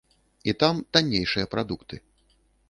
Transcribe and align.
І 0.53 0.55
там 0.63 0.79
таннейшыя 0.97 1.51
прадукты. 1.53 2.01